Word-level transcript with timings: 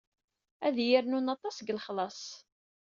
Ad 0.67 0.75
iyi-rnun 0.83 1.31
aṭas 1.35 1.55
deg 1.59 1.73
lexlaṣ. 1.77 2.21